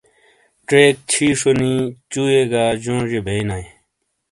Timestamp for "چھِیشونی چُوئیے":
1.09-2.41